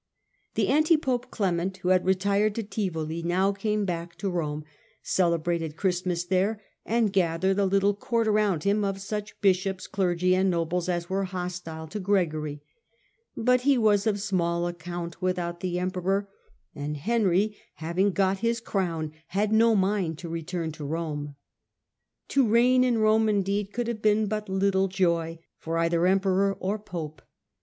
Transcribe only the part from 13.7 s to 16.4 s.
was of small account without the emperor,